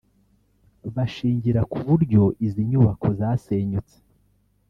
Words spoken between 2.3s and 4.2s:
izi nyubako zasenyutse